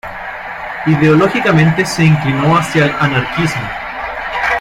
Ideológicamente, 0.87 1.85
se 1.85 2.03
inclinó 2.03 2.57
hacia 2.57 2.85
el 2.85 2.95
anarquismo. 2.99 3.69